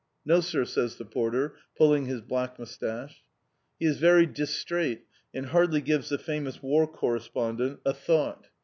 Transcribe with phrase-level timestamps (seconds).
[0.25, 3.23] "No, sir," says the porter, pulling his black moustache.
[3.79, 8.47] He is very distrait and hardly gives the famous War Correspondent a thought.